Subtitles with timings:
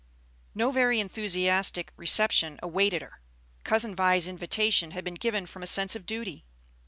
[0.55, 3.21] No very enthusiastic reception awaited her.
[3.63, 6.43] Cousin Vi's invitation had been given from a sense of duty.